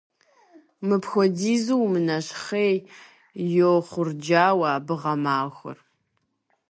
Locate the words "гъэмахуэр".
5.01-5.77